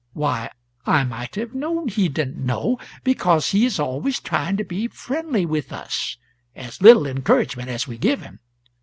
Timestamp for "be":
4.63-4.87